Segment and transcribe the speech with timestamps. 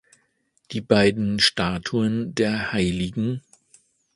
[0.71, 3.39] Die beiden Statuen der hl.